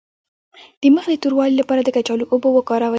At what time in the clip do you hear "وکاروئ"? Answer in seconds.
2.53-2.89